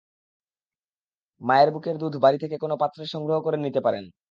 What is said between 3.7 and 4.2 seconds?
পারেন।